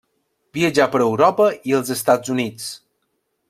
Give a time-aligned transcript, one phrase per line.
[0.57, 2.67] Viatjà per Europa i els Estats Units.